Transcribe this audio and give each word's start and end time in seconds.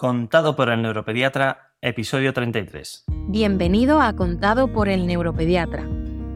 Contado 0.00 0.54
por 0.54 0.68
el 0.68 0.80
neuropediatra, 0.80 1.72
episodio 1.82 2.32
33. 2.32 3.06
Bienvenido 3.30 4.00
a 4.00 4.14
Contado 4.14 4.72
por 4.72 4.88
el 4.88 5.08
neuropediatra, 5.08 5.88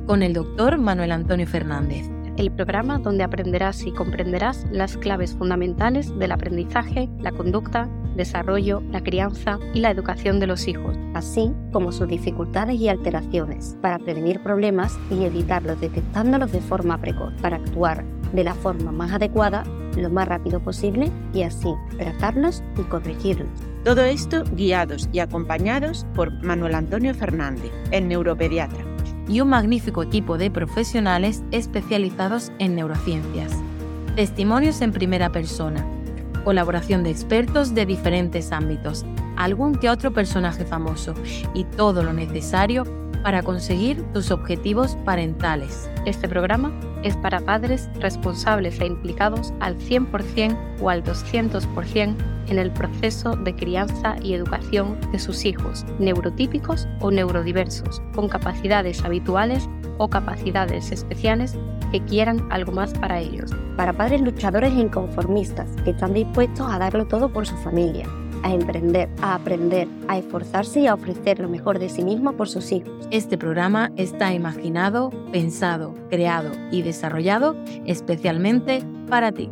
con 0.05 0.25
el 0.25 0.33
doctor 0.33 0.79
Manuel 0.79 1.13
Antonio 1.13 1.47
Fernández. 1.47 2.11
El 2.37 2.51
programa 2.51 2.99
donde 2.99 3.23
aprenderás 3.23 3.85
y 3.85 3.93
comprenderás 3.93 4.67
las 4.73 4.97
claves 4.97 5.37
fundamentales 5.37 6.13
del 6.19 6.33
aprendizaje, 6.33 7.09
la 7.21 7.31
conducta, 7.31 7.89
desarrollo, 8.17 8.83
la 8.91 9.01
crianza 9.01 9.61
y 9.73 9.79
la 9.79 9.93
educación 9.93 10.41
de 10.41 10.49
los 10.49 10.67
hijos, 10.67 10.97
así 11.15 11.53
como 11.71 11.93
sus 11.93 12.09
dificultades 12.09 12.81
y 12.81 12.89
alteraciones, 12.89 13.77
para 13.81 14.01
prevenir 14.01 14.43
problemas 14.43 14.99
y 15.09 15.23
evitarlos 15.23 15.81
detectándolos 15.81 16.51
de 16.51 16.63
forma 16.63 16.99
precoz, 16.99 17.33
para 17.41 17.59
actuar 17.59 18.05
de 18.33 18.43
la 18.43 18.55
forma 18.55 18.91
más 18.91 19.13
adecuada 19.13 19.63
lo 19.97 20.11
más 20.11 20.29
rápido 20.29 20.61
posible 20.61 21.11
y 21.33 21.43
así 21.43 21.75
tratarlos 21.99 22.63
y 22.79 22.83
corregirlos. 22.83 23.49
Todo 23.85 24.03
esto 24.03 24.45
guiados 24.55 25.09
y 25.13 25.19
acompañados 25.19 26.07
por 26.15 26.33
Manuel 26.45 26.77
Antonio 26.77 27.15
Fernández, 27.15 27.73
el 27.91 28.07
neuropediatra. 28.07 28.85
Y 29.29 29.41
un 29.41 29.49
magnífico 29.49 30.03
equipo 30.03 30.39
de 30.39 30.51
profesionales 30.51 31.43
especializados 31.51 32.53
en 32.59 32.77
neurociencias. 32.77 33.53
Testimonios 34.15 34.83
en 34.83 34.93
primera 34.93 35.31
persona. 35.31 35.85
Colaboración 36.45 37.03
de 37.03 37.11
expertos 37.11 37.75
de 37.75 37.87
diferentes 37.87 38.53
ámbitos. 38.53 39.05
Algún 39.37 39.75
que 39.75 39.91
otro 39.91 40.13
personaje 40.13 40.65
famoso. 40.65 41.15
Y 41.55 41.65
todo 41.65 42.03
lo 42.03 42.13
necesario 42.13 42.85
para 43.23 43.43
conseguir 43.43 44.03
tus 44.13 44.31
objetivos 44.31 44.97
parentales. 45.05 45.89
Este 46.05 46.29
programa 46.29 46.73
es 47.03 47.17
para 47.17 47.41
padres 47.41 47.89
responsables 48.01 48.81
e 48.81 48.87
implicados 48.87 49.53
al 49.61 49.79
100% 49.79 50.57
o 50.81 50.91
al 50.91 51.03
200% 51.05 52.15
en 52.49 52.59
el 52.59 52.71
proceso 52.73 53.37
de 53.37 53.55
crianza 53.55 54.17
y 54.23 54.35
educación 54.35 54.99
de 55.13 55.19
sus 55.19 55.45
hijos, 55.45 55.85
neurotípicos 55.99 56.89
o 57.01 57.11
neurodiversos, 57.11 58.03
con 58.15 58.29
capacidades 58.29 59.05
habituales 59.05 59.69
o 59.99 60.09
capacidades 60.09 60.91
especiales 60.93 61.57
que 61.91 62.03
quieran 62.05 62.47
algo 62.51 62.73
más 62.73 62.93
para 62.95 63.21
ellos. 63.21 63.51
Para 63.77 63.93
padres 63.93 64.21
luchadores 64.21 64.73
e 64.73 64.81
inconformistas 64.81 65.69
que 65.85 65.91
están 65.91 66.15
dispuestos 66.15 66.71
a 66.71 66.79
darlo 66.79 67.07
todo 67.07 67.33
por 67.33 67.47
su 67.47 67.57
familia 67.59 68.07
a 68.43 68.53
emprender, 68.53 69.09
a 69.23 69.35
aprender, 69.35 69.89
a 70.09 70.19
esforzarse 70.19 70.81
y 70.81 70.87
a 70.87 70.95
ofrecer 70.95 71.39
lo 71.39 71.49
mejor 71.49 71.79
de 71.79 71.89
sí 71.89 72.03
mismo 72.03 72.33
por 72.37 72.49
sus 72.49 72.73
hijos. 72.73 73.09
Este 73.11 73.39
programa 73.39 73.91
está 73.97 74.33
imaginado, 74.33 75.11
pensado, 75.33 75.95
creado 76.11 76.51
y 76.71 76.83
desarrollado 76.83 77.57
especialmente 77.87 78.83
para 79.09 79.33
ti. 79.33 79.51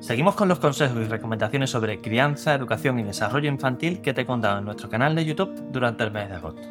Seguimos 0.00 0.34
con 0.34 0.48
los 0.48 0.58
consejos 0.58 0.96
y 0.98 1.04
recomendaciones 1.04 1.70
sobre 1.70 2.00
crianza, 2.00 2.54
educación 2.54 2.98
y 2.98 3.02
desarrollo 3.02 3.50
infantil 3.50 4.00
que 4.00 4.14
te 4.14 4.22
he 4.22 4.26
contado 4.26 4.58
en 4.58 4.64
nuestro 4.64 4.88
canal 4.88 5.14
de 5.14 5.26
YouTube 5.26 5.54
durante 5.70 6.04
el 6.04 6.10
mes 6.10 6.28
de 6.30 6.36
agosto. 6.36 6.62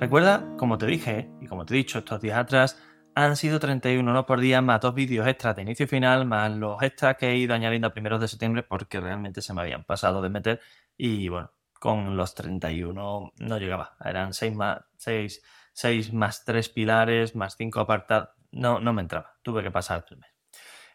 Recuerda, 0.00 0.42
como 0.56 0.78
te 0.78 0.86
dije 0.86 1.30
y 1.40 1.46
como 1.46 1.66
te 1.66 1.74
he 1.74 1.76
dicho 1.76 1.98
estos 1.98 2.20
días 2.20 2.38
atrás, 2.38 2.78
han 3.14 3.36
sido 3.36 3.60
31 3.60 4.10
no 4.10 4.26
por 4.26 4.40
día 4.40 4.62
más 4.62 4.80
dos 4.80 4.94
vídeos 4.94 5.26
extras 5.26 5.54
de 5.54 5.62
inicio 5.62 5.84
y 5.84 5.86
final, 5.86 6.24
más 6.24 6.50
los 6.50 6.82
extras 6.82 7.16
que 7.16 7.30
he 7.30 7.36
ido 7.36 7.54
añadiendo 7.54 7.88
a 7.88 7.92
primeros 7.92 8.20
de 8.20 8.28
septiembre 8.28 8.62
porque 8.62 9.00
realmente 9.00 9.42
se 9.42 9.52
me 9.52 9.60
habían 9.60 9.84
pasado 9.84 10.22
de 10.22 10.30
meter 10.30 10.60
y 10.96 11.28
bueno, 11.28 11.52
con 11.82 12.16
los 12.16 12.34
31 12.34 13.32
no 13.36 13.58
llegaba. 13.58 13.96
Eran 14.04 14.32
6 14.32 14.54
más, 14.54 14.80
6, 14.98 15.42
6 15.72 16.12
más 16.12 16.44
3 16.44 16.68
pilares, 16.68 17.34
más 17.34 17.56
5 17.56 17.80
apartados. 17.80 18.30
No, 18.52 18.80
no 18.80 18.92
me 18.92 19.02
entraba. 19.02 19.38
Tuve 19.42 19.62
que 19.62 19.70
pasar 19.70 20.04
el 20.10 20.18
mes. 20.18 20.30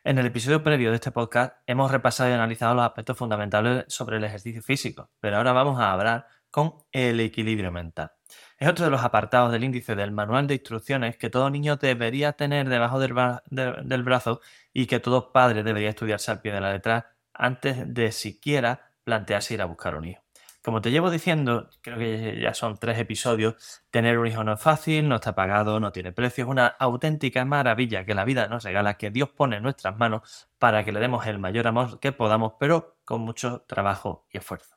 En 0.04 0.18
el 0.18 0.28
episodio 0.28 0.64
previo 0.64 0.90
de 0.92 0.96
este 0.96 1.12
podcast 1.12 1.56
hemos 1.66 1.92
repasado 1.92 2.30
y 2.30 2.34
analizado 2.34 2.74
los 2.74 2.86
aspectos 2.86 3.18
fundamentales 3.18 3.84
sobre 3.90 4.16
el 4.16 4.24
ejercicio 4.24 4.62
físico, 4.62 5.10
pero 5.20 5.36
ahora 5.36 5.52
vamos 5.52 5.78
a 5.82 5.92
hablar 5.92 6.28
con 6.50 6.76
el 6.94 7.20
equilibrio 7.20 7.72
mental. 7.74 8.14
Es 8.58 8.70
otro 8.70 8.86
de 8.86 8.92
los 8.92 9.04
apartados 9.04 9.52
del 9.52 9.66
índice 9.66 9.96
del 9.96 10.14
manual 10.14 10.48
de 10.48 10.54
instrucciones 10.54 11.18
que 11.18 11.30
todo 11.30 11.50
niño 11.50 11.76
debería 11.76 12.32
tener 12.34 12.70
debajo 12.70 13.00
del, 13.00 13.14
del 13.50 14.04
brazo 14.04 14.40
y 14.72 14.86
que 14.86 15.02
todo 15.02 15.34
padre 15.34 15.64
debería 15.64 15.90
estudiarse 15.90 16.32
al 16.32 16.40
pie 16.40 16.54
de 16.54 16.62
la 16.62 16.72
letra 16.72 17.18
antes 17.34 17.94
de 17.94 18.14
siquiera 18.14 18.87
plantearse 19.08 19.54
ir 19.54 19.62
a 19.62 19.66
buscar 19.66 19.96
un 19.96 20.04
hijo. 20.04 20.22
Como 20.62 20.82
te 20.82 20.92
llevo 20.92 21.10
diciendo, 21.10 21.70
creo 21.82 21.98
que 21.98 22.42
ya 22.42 22.54
son 22.54 22.78
tres 22.78 23.00
episodios, 23.00 23.56
tener 23.90 24.20
un 24.20 24.28
hijo 24.28 24.44
no 24.44 24.52
es 24.52 24.62
fácil, 24.62 25.08
no 25.08 25.16
está 25.16 25.34
pagado, 25.34 25.80
no 25.80 25.94
tiene 25.94 26.12
precio, 26.12 26.44
es 26.44 26.50
una 26.50 26.68
auténtica 26.68 27.46
maravilla 27.46 28.04
que 28.04 28.14
la 28.14 28.26
vida 28.26 28.50
nos 28.50 28.66
regala, 28.66 28.98
que 28.98 29.10
Dios 29.10 29.30
pone 29.30 29.56
en 29.56 29.64
nuestras 29.64 29.98
manos 29.98 30.50
para 30.60 30.84
que 30.84 30.92
le 30.92 31.00
demos 31.00 31.26
el 31.26 31.40
mayor 31.40 31.68
amor 31.68 32.02
que 32.02 32.12
podamos, 32.12 32.56
pero 32.60 32.98
con 33.06 33.22
mucho 33.22 33.62
trabajo 33.62 34.28
y 34.30 34.40
esfuerzo. 34.40 34.76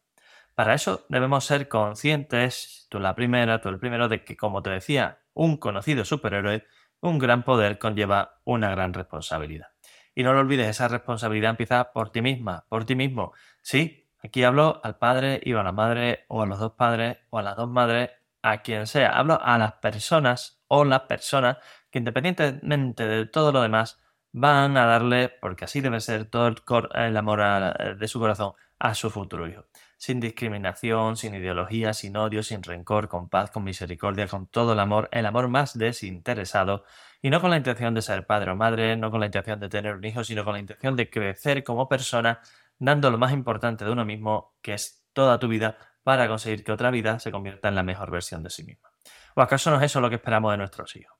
Para 0.55 0.75
eso 0.75 1.07
debemos 1.09 1.45
ser 1.45 1.67
conscientes, 1.67 2.87
tú 2.89 3.01
la 3.01 3.17
primera, 3.17 3.61
tú 3.61 3.69
el 3.69 3.81
primero, 3.81 4.07
de 4.07 4.23
que, 4.23 4.37
como 4.37 4.63
te 4.63 4.71
decía, 4.71 5.23
un 5.35 5.57
conocido 5.57 6.05
superhéroe, 6.05 6.65
un 7.01 7.19
gran 7.19 7.43
poder 7.43 7.81
conlleva 7.81 8.41
una 8.45 8.71
gran 8.71 8.95
responsabilidad. 8.95 9.71
Y 10.15 10.23
no 10.23 10.33
lo 10.33 10.41
olvides, 10.41 10.69
esa 10.69 10.87
responsabilidad 10.87 11.51
empieza 11.51 11.93
por 11.93 12.11
ti 12.11 12.21
misma, 12.23 12.65
por 12.69 12.85
ti 12.85 12.95
mismo. 12.95 13.33
Sí, 13.63 14.00
Aquí 14.23 14.45
hablo 14.45 14.81
al 14.85 14.99
padre 14.99 15.41
y 15.43 15.55
a 15.55 15.63
la 15.63 15.73
madre, 15.73 16.25
o 16.29 16.43
a 16.43 16.47
los 16.47 16.59
dos 16.59 16.73
padres, 16.73 17.19
o 17.31 17.39
a 17.39 17.43
las 17.43 17.57
dos 17.57 17.69
madres, 17.69 18.11
a 18.43 18.63
quien 18.63 18.87
sea. 18.87 19.11
Hablo 19.11 19.41
a 19.43 19.59
las 19.59 19.75
personas 19.75 20.63
o 20.69 20.85
las 20.85 21.03
personas 21.03 21.59
que 21.91 21.99
independientemente 21.99 23.07
de 23.07 23.27
todo 23.27 23.53
lo 23.53 23.63
demás 23.63 24.01
van 24.33 24.77
a 24.77 24.87
darle, 24.87 25.29
porque 25.29 25.65
así 25.65 25.81
debe 25.81 26.01
ser, 26.01 26.27
todo 26.27 26.49
el, 26.95 27.17
amor 27.17 27.41
de 27.99 28.09
su 28.09 28.21
corazón 28.21 28.53
a 28.79 28.95
su 28.95 29.11
futuro 29.11 29.49
hijo. 29.49 29.67
Sin 29.99 30.21
discriminación, 30.21 31.17
sin 31.17 31.35
ideología, 31.35 31.93
sin 31.93 32.17
odio, 32.17 32.43
sin 32.43 32.63
rencor, 32.63 33.09
con 33.09 33.29
paz, 33.29 33.51
con 33.51 33.65
misericordia, 33.65 34.27
con 34.29 34.47
todo 34.47 34.73
el 34.73 34.81
amor, 34.81 35.09
el 35.13 35.27
amor 35.27 35.49
más 35.49 35.77
desinteresado, 35.77 36.85
y 37.21 37.29
no 37.31 37.41
con 37.41 37.51
la 37.51 37.59
intención 37.59 37.93
de 37.95 38.01
ser 38.01 38.27
padre 38.27 38.53
o 38.53 38.57
madre, 38.57 38.97
no 38.97 39.11
con 39.11 39.21
la 39.21 39.27
intención 39.27 39.61
de 39.61 39.69
tener 39.69 39.97
un 39.97 40.05
hijo, 40.05 40.25
sino 40.25 40.45
con 40.45 40.55
la 40.55 40.61
intención 40.61 40.97
de 40.97 41.11
crecer 41.11 41.63
como 41.63 41.89
persona 41.89 42.41
dando 42.81 43.11
lo 43.11 43.19
más 43.19 43.33
importante 43.33 43.85
de 43.85 43.93
uno 43.93 44.05
mismo, 44.05 44.57
que 44.63 44.75
es 44.75 45.07
toda 45.13 45.39
tu 45.39 45.47
vida, 45.47 45.77
para 46.03 46.27
conseguir 46.27 46.65
que 46.65 46.73
otra 46.73 46.91
vida 46.91 47.21
se 47.21 47.31
convierta 47.31 47.69
en 47.69 47.77
la 47.77 47.83
mejor 47.85 48.11
versión 48.11 48.43
de 48.43 48.51
sí 48.51 48.65
misma. 48.65 48.91
¿O 49.37 49.43
acaso 49.43 49.71
no 49.71 49.77
es 49.77 49.85
eso 49.85 50.01
lo 50.01 50.09
que 50.09 50.17
esperamos 50.17 50.51
de 50.51 50.59
nuestros 50.59 50.97
hijos? 50.97 51.17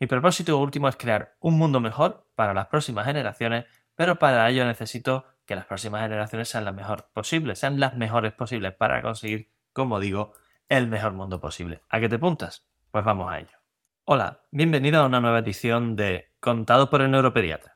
Mi 0.00 0.06
propósito 0.08 0.58
último 0.58 0.88
es 0.88 0.96
crear 0.96 1.36
un 1.40 1.56
mundo 1.56 1.80
mejor 1.80 2.26
para 2.34 2.52
las 2.52 2.66
próximas 2.66 3.06
generaciones, 3.06 3.64
pero 3.94 4.18
para 4.18 4.50
ello 4.50 4.66
necesito 4.66 5.24
que 5.46 5.54
las 5.54 5.66
próximas 5.66 6.02
generaciones 6.02 6.48
sean 6.48 6.64
las 6.64 6.74
mejores 6.74 7.06
posibles, 7.12 7.60
sean 7.60 7.78
las 7.78 7.94
mejores 7.94 8.32
posibles 8.32 8.74
para 8.74 9.00
conseguir, 9.00 9.52
como 9.72 10.00
digo, 10.00 10.32
el 10.68 10.88
mejor 10.88 11.12
mundo 11.12 11.40
posible. 11.40 11.82
¿A 11.88 12.00
qué 12.00 12.08
te 12.08 12.16
apuntas? 12.16 12.66
Pues 12.90 13.04
vamos 13.04 13.32
a 13.32 13.38
ello. 13.38 13.56
Hola, 14.04 14.42
bienvenido 14.50 15.00
a 15.00 15.06
una 15.06 15.20
nueva 15.20 15.38
edición 15.38 15.94
de 15.94 16.32
Contado 16.40 16.90
por 16.90 17.02
el 17.02 17.10
Neuropediatra. 17.10 17.73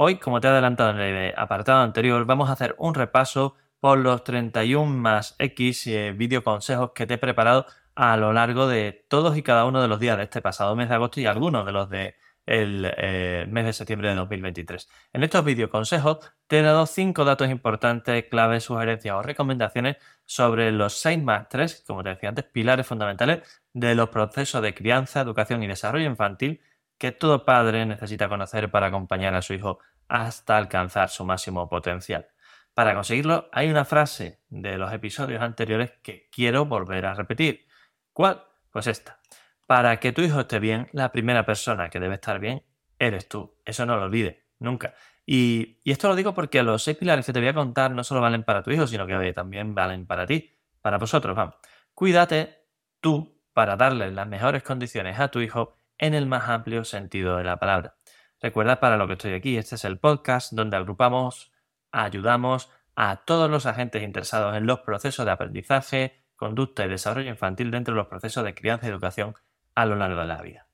Hoy, 0.00 0.20
como 0.20 0.40
te 0.40 0.46
he 0.46 0.50
adelantado 0.50 0.90
en 0.90 1.00
el 1.00 1.34
apartado 1.36 1.80
anterior, 1.82 2.24
vamos 2.24 2.48
a 2.48 2.52
hacer 2.52 2.76
un 2.78 2.94
repaso 2.94 3.56
por 3.80 3.98
los 3.98 4.22
31 4.22 4.86
más 4.96 5.34
X 5.40 5.88
eh, 5.88 6.12
video 6.16 6.44
consejos 6.44 6.92
que 6.94 7.04
te 7.04 7.14
he 7.14 7.18
preparado 7.18 7.66
a 7.96 8.16
lo 8.16 8.32
largo 8.32 8.68
de 8.68 9.04
todos 9.08 9.36
y 9.36 9.42
cada 9.42 9.64
uno 9.64 9.82
de 9.82 9.88
los 9.88 9.98
días 9.98 10.16
de 10.16 10.22
este 10.22 10.40
pasado 10.40 10.76
mes 10.76 10.88
de 10.88 10.94
agosto 10.94 11.20
y 11.20 11.26
algunos 11.26 11.66
de 11.66 11.72
los 11.72 11.90
de 11.90 12.14
el 12.46 12.88
eh, 12.96 13.46
mes 13.50 13.64
de 13.64 13.72
septiembre 13.72 14.10
de 14.10 14.14
2023. 14.14 14.88
En 15.14 15.24
estos 15.24 15.44
consejos 15.68 16.18
te 16.46 16.60
he 16.60 16.62
dado 16.62 16.86
cinco 16.86 17.24
datos 17.24 17.50
importantes, 17.50 18.26
claves, 18.30 18.62
sugerencias 18.62 19.16
o 19.16 19.22
recomendaciones 19.22 19.96
sobre 20.24 20.70
los 20.70 20.92
6 20.94 21.24
más 21.24 21.48
3, 21.48 21.84
como 21.88 22.04
te 22.04 22.10
decía 22.10 22.28
antes, 22.28 22.44
pilares 22.44 22.86
fundamentales 22.86 23.42
de 23.72 23.96
los 23.96 24.10
procesos 24.10 24.62
de 24.62 24.74
crianza, 24.74 25.22
educación 25.22 25.64
y 25.64 25.66
desarrollo 25.66 26.06
infantil 26.06 26.60
que 26.98 27.12
todo 27.12 27.44
padre 27.44 27.86
necesita 27.86 28.28
conocer 28.28 28.70
para 28.70 28.88
acompañar 28.88 29.34
a 29.34 29.42
su 29.42 29.54
hijo 29.54 29.78
hasta 30.08 30.56
alcanzar 30.56 31.08
su 31.08 31.24
máximo 31.24 31.68
potencial. 31.68 32.28
Para 32.74 32.94
conseguirlo, 32.94 33.48
hay 33.52 33.70
una 33.70 33.84
frase 33.84 34.40
de 34.48 34.78
los 34.78 34.92
episodios 34.92 35.42
anteriores 35.42 35.92
que 36.02 36.28
quiero 36.30 36.66
volver 36.66 37.06
a 37.06 37.14
repetir. 37.14 37.66
¿Cuál? 38.12 38.44
Pues 38.70 38.86
esta. 38.86 39.20
Para 39.66 39.98
que 39.98 40.12
tu 40.12 40.22
hijo 40.22 40.40
esté 40.40 40.58
bien, 40.58 40.88
la 40.92 41.12
primera 41.12 41.44
persona 41.44 41.90
que 41.90 42.00
debe 42.00 42.14
estar 42.14 42.38
bien 42.38 42.62
eres 42.98 43.28
tú. 43.28 43.56
Eso 43.64 43.84
no 43.84 43.96
lo 43.96 44.04
olvides, 44.04 44.36
nunca. 44.58 44.94
Y, 45.26 45.80
esto 45.84 46.08
lo 46.08 46.16
digo 46.16 46.34
porque 46.34 46.62
los 46.62 46.82
seis 46.82 46.96
pilares 46.96 47.26
que 47.26 47.32
te 47.32 47.40
voy 47.40 47.48
a 47.48 47.54
contar 47.54 47.90
no 47.90 48.02
solo 48.02 48.20
valen 48.20 48.44
para 48.44 48.62
tu 48.62 48.70
hijo, 48.70 48.86
sino 48.86 49.06
que 49.06 49.32
también 49.32 49.74
valen 49.74 50.06
para 50.06 50.26
ti, 50.26 50.56
para 50.80 50.98
vosotros, 50.98 51.36
vamos. 51.36 51.56
Cuídate 51.94 52.64
tú 53.00 53.42
para 53.52 53.76
darle 53.76 54.10
las 54.10 54.26
mejores 54.26 54.62
condiciones 54.62 55.18
a 55.18 55.28
tu 55.28 55.40
hijo 55.40 55.74
en 55.98 56.14
el 56.14 56.26
más 56.26 56.48
amplio 56.48 56.84
sentido 56.84 57.36
de 57.36 57.44
la 57.44 57.58
palabra. 57.58 57.96
Recuerda 58.40 58.80
para 58.80 58.96
lo 58.96 59.06
que 59.06 59.14
estoy 59.14 59.34
aquí, 59.34 59.56
este 59.56 59.74
es 59.74 59.84
el 59.84 59.98
podcast 59.98 60.52
donde 60.52 60.76
agrupamos, 60.76 61.52
ayudamos 61.90 62.70
a 62.94 63.24
todos 63.24 63.50
los 63.50 63.66
agentes 63.66 64.02
interesados 64.02 64.56
en 64.56 64.66
los 64.66 64.80
procesos 64.80 65.24
de 65.24 65.32
aprendizaje, 65.32 66.24
conducta 66.36 66.84
y 66.84 66.88
desarrollo 66.88 67.30
infantil 67.30 67.70
dentro 67.70 67.94
de 67.94 67.98
los 67.98 68.06
procesos 68.06 68.44
de 68.44 68.54
crianza 68.54 68.86
y 68.86 68.90
educación 68.90 69.34
a 69.74 69.86
lo 69.86 69.96
largo 69.96 70.20
de 70.20 70.26
la 70.26 70.40
vida. 70.40 70.68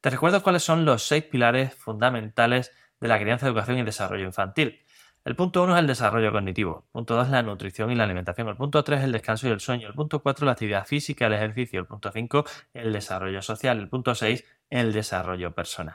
Te 0.00 0.10
recuerdo 0.10 0.42
cuáles 0.42 0.64
son 0.64 0.84
los 0.84 1.04
seis 1.04 1.22
pilares 1.24 1.74
fundamentales 1.76 2.72
de 3.00 3.08
la 3.08 3.20
crianza, 3.20 3.46
educación 3.46 3.78
y 3.78 3.82
desarrollo 3.84 4.24
infantil. 4.24 4.81
El 5.24 5.36
punto 5.36 5.62
1 5.62 5.74
es 5.74 5.80
el 5.80 5.86
desarrollo 5.86 6.32
cognitivo, 6.32 6.82
el 6.86 6.90
punto 6.90 7.14
2 7.14 7.28
la 7.28 7.42
nutrición 7.44 7.92
y 7.92 7.94
la 7.94 8.02
alimentación, 8.02 8.48
el 8.48 8.56
punto 8.56 8.82
3 8.82 9.04
el 9.04 9.12
descanso 9.12 9.46
y 9.46 9.52
el 9.52 9.60
sueño, 9.60 9.86
el 9.86 9.94
punto 9.94 10.20
4 10.20 10.44
la 10.44 10.52
actividad 10.52 10.84
física, 10.84 11.26
el 11.26 11.34
ejercicio, 11.34 11.78
el 11.78 11.86
punto 11.86 12.10
5 12.10 12.44
el 12.74 12.92
desarrollo 12.92 13.40
social, 13.40 13.78
el 13.78 13.88
punto 13.88 14.16
6 14.16 14.44
el 14.68 14.92
desarrollo 14.92 15.54
personal. 15.54 15.94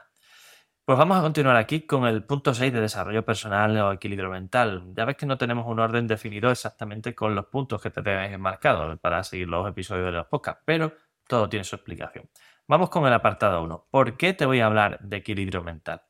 Pues 0.86 0.98
vamos 0.98 1.18
a 1.18 1.22
continuar 1.22 1.58
aquí 1.58 1.82
con 1.82 2.08
el 2.08 2.24
punto 2.24 2.54
6 2.54 2.72
de 2.72 2.80
desarrollo 2.80 3.26
personal 3.26 3.76
o 3.78 3.92
equilibrio 3.92 4.30
mental. 4.30 4.94
Ya 4.96 5.04
ves 5.04 5.18
que 5.18 5.26
no 5.26 5.38
tenemos 5.38 5.68
un 5.68 5.80
orden 5.80 6.08
definido 6.08 6.50
exactamente 6.50 7.14
con 7.14 7.36
los 7.36 7.48
puntos 7.48 7.82
que 7.82 7.90
te 7.90 8.02
tengáis 8.02 8.40
marcados 8.40 8.98
para 9.00 9.22
seguir 9.26 9.50
los 9.50 9.68
episodios 9.68 10.06
de 10.06 10.12
los 10.14 10.28
podcasts, 10.28 10.64
pero 10.64 10.94
todo 11.28 11.50
tiene 11.50 11.66
su 11.66 11.76
explicación. 11.76 12.30
Vamos 12.66 12.90
con 12.90 13.06
el 13.06 13.12
apartado 13.12 13.62
1. 13.62 13.88
¿Por 13.92 14.16
qué 14.16 14.34
te 14.34 14.46
voy 14.46 14.62
a 14.62 14.68
hablar 14.68 15.00
de 15.02 15.18
equilibrio 15.18 15.62
mental? 15.64 16.07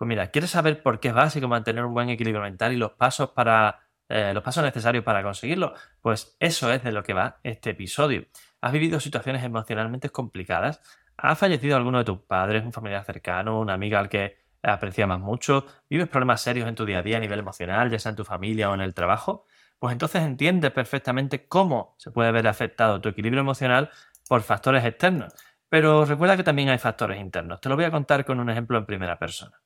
Pues 0.00 0.08
mira, 0.08 0.28
¿quieres 0.30 0.52
saber 0.52 0.82
por 0.82 0.98
qué 0.98 1.08
es 1.08 1.14
básico 1.14 1.46
mantener 1.46 1.84
un 1.84 1.92
buen 1.92 2.08
equilibrio 2.08 2.40
mental 2.40 2.72
y 2.72 2.76
los 2.76 2.92
pasos 2.92 3.32
para 3.32 3.80
eh, 4.08 4.32
los 4.32 4.42
pasos 4.42 4.64
necesarios 4.64 5.04
para 5.04 5.22
conseguirlo? 5.22 5.74
Pues 6.00 6.38
eso 6.40 6.72
es 6.72 6.82
de 6.82 6.90
lo 6.90 7.02
que 7.02 7.12
va 7.12 7.38
este 7.42 7.68
episodio. 7.72 8.24
¿Has 8.62 8.72
vivido 8.72 8.98
situaciones 8.98 9.44
emocionalmente 9.44 10.08
complicadas? 10.08 10.80
¿Ha 11.18 11.36
fallecido 11.36 11.76
alguno 11.76 11.98
de 11.98 12.04
tus 12.04 12.18
padres, 12.20 12.64
un 12.64 12.72
familiar 12.72 13.04
cercano, 13.04 13.60
una 13.60 13.74
amiga 13.74 14.00
al 14.00 14.08
que 14.08 14.38
apreciamas 14.62 15.20
mucho? 15.20 15.66
¿Vives 15.90 16.08
problemas 16.08 16.40
serios 16.40 16.66
en 16.66 16.76
tu 16.76 16.86
día 16.86 17.00
a 17.00 17.02
día 17.02 17.18
a 17.18 17.20
nivel 17.20 17.40
emocional, 17.40 17.90
ya 17.90 17.98
sea 17.98 18.08
en 18.08 18.16
tu 18.16 18.24
familia 18.24 18.70
o 18.70 18.74
en 18.74 18.80
el 18.80 18.94
trabajo? 18.94 19.44
Pues 19.78 19.92
entonces 19.92 20.22
entiendes 20.22 20.70
perfectamente 20.70 21.46
cómo 21.46 21.94
se 21.98 22.10
puede 22.10 22.32
ver 22.32 22.48
afectado 22.48 23.02
tu 23.02 23.10
equilibrio 23.10 23.42
emocional 23.42 23.90
por 24.26 24.40
factores 24.40 24.82
externos. 24.82 25.34
Pero 25.68 26.06
recuerda 26.06 26.38
que 26.38 26.42
también 26.44 26.70
hay 26.70 26.78
factores 26.78 27.20
internos. 27.20 27.60
Te 27.60 27.68
lo 27.68 27.76
voy 27.76 27.84
a 27.84 27.90
contar 27.90 28.24
con 28.24 28.40
un 28.40 28.48
ejemplo 28.48 28.78
en 28.78 28.86
primera 28.86 29.18
persona. 29.18 29.60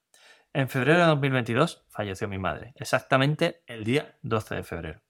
En 0.57 0.69
febrero 0.69 1.01
de 1.01 1.07
2022 1.07 1.85
falleció 1.89 2.29
mi 2.29 2.39
madre, 2.39 2.75
exactamente 2.77 3.65
el 3.67 3.83
día 3.83 4.15
12 4.23 4.55
de 4.55 4.63
febrero. 4.63 5.01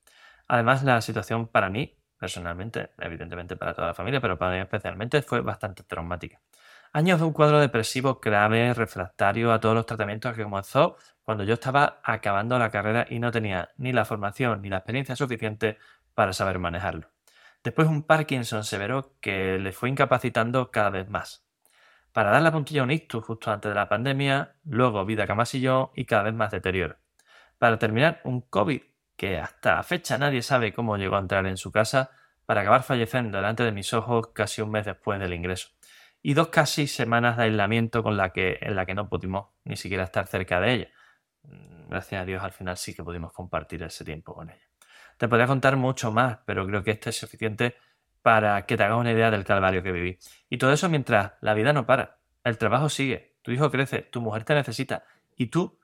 Además, 0.48 0.82
la 0.82 1.02
situación 1.02 1.48
para 1.48 1.68
mí 1.68 1.98
personalmente, 2.18 2.92
evidentemente 2.96 3.54
para 3.54 3.74
toda 3.74 3.88
la 3.88 3.94
familia, 3.94 4.22
pero 4.22 4.38
para 4.38 4.52
mí 4.52 4.60
especialmente 4.60 5.20
fue 5.20 5.42
bastante 5.42 5.82
traumática. 5.82 6.40
Años 6.94 7.20
de 7.20 7.26
un 7.26 7.34
cuadro 7.34 7.60
depresivo 7.60 8.20
grave, 8.22 8.72
refractario 8.72 9.52
a 9.52 9.60
todos 9.60 9.74
los 9.74 9.84
tratamientos 9.84 10.34
que 10.34 10.44
comenzó 10.44 10.96
cuando 11.22 11.44
yo 11.44 11.52
estaba 11.52 12.00
acabando 12.02 12.58
la 12.58 12.70
carrera 12.70 13.06
y 13.10 13.18
no 13.18 13.30
tenía 13.30 13.68
ni 13.76 13.92
la 13.92 14.06
formación 14.06 14.62
ni 14.62 14.70
la 14.70 14.78
experiencia 14.78 15.14
suficiente 15.14 15.76
para 16.14 16.32
saber 16.32 16.58
manejarlo. 16.58 17.10
Después 17.62 17.86
un 17.86 18.02
Parkinson 18.02 18.64
severo 18.64 19.14
que 19.20 19.58
le 19.58 19.72
fue 19.72 19.90
incapacitando 19.90 20.70
cada 20.70 20.88
vez 20.88 21.10
más. 21.10 21.43
Para 22.14 22.30
dar 22.30 22.42
la 22.42 22.52
puntilla 22.52 22.82
a 22.82 22.84
un 22.84 22.92
ictus 22.92 23.24
justo 23.24 23.50
antes 23.50 23.68
de 23.68 23.74
la 23.74 23.88
pandemia, 23.88 24.54
luego 24.66 25.04
vida 25.04 25.26
camasillón 25.26 25.90
y 25.96 26.04
cada 26.04 26.22
vez 26.22 26.32
más 26.32 26.52
deterioro. 26.52 26.96
Para 27.58 27.76
terminar, 27.76 28.20
un 28.22 28.42
COVID 28.42 28.82
que 29.16 29.38
hasta 29.40 29.74
la 29.74 29.82
fecha 29.82 30.16
nadie 30.16 30.40
sabe 30.40 30.72
cómo 30.72 30.96
llegó 30.96 31.16
a 31.16 31.18
entrar 31.18 31.44
en 31.44 31.56
su 31.56 31.72
casa 31.72 32.12
para 32.46 32.60
acabar 32.60 32.84
falleciendo 32.84 33.36
delante 33.36 33.64
de 33.64 33.72
mis 33.72 33.92
ojos 33.92 34.28
casi 34.28 34.62
un 34.62 34.70
mes 34.70 34.84
después 34.84 35.18
del 35.18 35.34
ingreso. 35.34 35.70
Y 36.22 36.34
dos 36.34 36.48
casi 36.50 36.86
semanas 36.86 37.36
de 37.36 37.44
aislamiento 37.44 38.04
con 38.04 38.16
la 38.16 38.32
que, 38.32 38.58
en 38.60 38.76
la 38.76 38.86
que 38.86 38.94
no 38.94 39.08
pudimos 39.08 39.48
ni 39.64 39.74
siquiera 39.74 40.04
estar 40.04 40.28
cerca 40.28 40.60
de 40.60 40.72
ella. 40.72 40.88
Mm, 41.42 41.88
gracias 41.88 42.22
a 42.22 42.24
Dios 42.24 42.44
al 42.44 42.52
final 42.52 42.76
sí 42.76 42.94
que 42.94 43.02
pudimos 43.02 43.32
compartir 43.32 43.82
ese 43.82 44.04
tiempo 44.04 44.36
con 44.36 44.50
ella. 44.50 44.68
Te 45.18 45.26
podría 45.26 45.48
contar 45.48 45.74
mucho 45.74 46.12
más, 46.12 46.38
pero 46.46 46.64
creo 46.64 46.84
que 46.84 46.92
esto 46.92 47.10
es 47.10 47.18
suficiente 47.18 47.74
para 48.24 48.64
que 48.64 48.78
te 48.78 48.82
hagas 48.82 48.98
una 48.98 49.12
idea 49.12 49.30
del 49.30 49.44
calvario 49.44 49.82
que 49.82 49.92
viví. 49.92 50.18
Y 50.48 50.56
todo 50.56 50.72
eso 50.72 50.88
mientras 50.88 51.32
la 51.42 51.52
vida 51.52 51.74
no 51.74 51.84
para. 51.84 52.20
El 52.42 52.56
trabajo 52.56 52.88
sigue, 52.88 53.36
tu 53.42 53.50
hijo 53.50 53.70
crece, 53.70 54.00
tu 54.00 54.22
mujer 54.22 54.44
te 54.44 54.54
necesita 54.54 55.04
y 55.36 55.48
tú, 55.48 55.78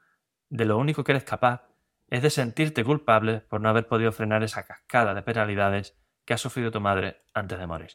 de 0.49 0.65
lo 0.65 0.79
único 0.79 1.05
que 1.05 1.13
eres 1.13 1.25
capaz, 1.25 1.67
es 2.09 2.23
de 2.23 2.31
sentirte 2.31 2.83
culpable 2.83 3.41
por 3.41 3.61
no 3.61 3.69
haber 3.69 3.87
podido 3.87 4.11
frenar 4.11 4.43
esa 4.43 4.65
cascada 4.65 5.13
de 5.13 5.21
penalidades 5.21 5.99
que 6.25 6.33
ha 6.33 6.39
sufrido 6.39 6.71
tu 6.71 6.81
madre 6.81 7.21
antes 7.35 7.59
de 7.59 7.67
morir. 7.67 7.91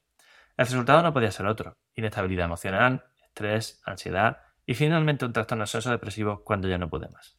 El 0.57 0.67
resultado 0.67 1.01
no 1.01 1.11
podía 1.11 1.31
ser 1.31 1.47
otro, 1.47 1.79
inestabilidad 1.95 2.45
emocional, 2.45 3.03
estrés, 3.23 3.81
ansiedad 3.83 4.43
y 4.63 4.75
finalmente 4.75 5.25
un 5.25 5.33
trastorno 5.33 5.63
ansioso 5.63 5.89
depresivo 5.89 6.43
cuando 6.43 6.67
ya 6.67 6.77
no 6.77 6.87
pude 6.87 7.09
más. 7.09 7.35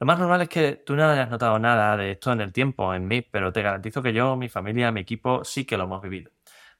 Lo 0.00 0.06
más 0.06 0.18
normal 0.18 0.42
es 0.42 0.48
que 0.48 0.82
tú 0.84 0.96
no 0.96 1.08
hayas 1.08 1.30
notado 1.30 1.60
nada 1.60 1.96
de 1.96 2.10
esto 2.10 2.32
en 2.32 2.40
el 2.40 2.52
tiempo, 2.52 2.92
en 2.92 3.06
mí, 3.06 3.22
pero 3.22 3.52
te 3.52 3.62
garantizo 3.62 4.02
que 4.02 4.12
yo, 4.12 4.34
mi 4.34 4.48
familia, 4.48 4.90
mi 4.90 5.02
equipo 5.02 5.44
sí 5.44 5.64
que 5.64 5.76
lo 5.76 5.84
hemos 5.84 6.02
vivido. 6.02 6.32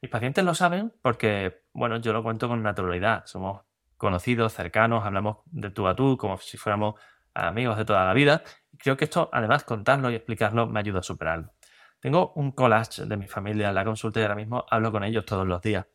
Mis 0.03 0.11
pacientes 0.11 0.43
lo 0.45 0.55
saben 0.55 0.93
porque, 1.03 1.63
bueno, 1.75 1.99
yo 1.99 2.13
lo 2.13 2.23
cuento 2.23 2.49
con 2.49 2.63
naturalidad. 2.63 3.27
Somos 3.27 3.63
conocidos, 3.99 4.55
cercanos, 4.55 5.05
hablamos 5.05 5.39
de 5.45 5.71
tú 5.71 5.87
a 5.87 5.95
tú 5.95 6.17
como 6.17 6.39
si 6.39 6.57
fuéramos 6.57 6.95
amigos 7.35 7.77
de 7.77 7.85
toda 7.85 8.07
la 8.07 8.15
vida. 8.15 8.43
Creo 8.79 8.97
que 8.97 9.05
esto, 9.05 9.29
además, 9.31 9.65
contarlo 9.65 10.11
y 10.11 10.15
explicarlo 10.15 10.67
me 10.67 10.81
ayuda 10.81 11.01
a 11.01 11.03
superarlo. 11.03 11.53
Tengo 12.01 12.33
un 12.37 12.53
collage 12.53 13.05
de 13.05 13.17
mi 13.19 13.29
familia 13.29 13.69
en 13.69 13.75
la 13.75 13.85
consulta 13.85 14.21
y 14.21 14.23
ahora 14.23 14.37
mismo 14.37 14.65
hablo 14.71 14.91
con 14.91 15.05
ellos 15.05 15.27
todos 15.27 15.47
los 15.47 15.61
días. 15.61 15.87